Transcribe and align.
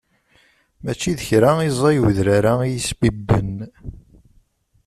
Mačči 0.83 1.11
d 1.17 1.19
kra 1.27 1.51
i 1.67 1.69
ẓẓay 1.77 1.97
udrar-a 2.09 2.53
iyi-sbibben. 2.65 3.51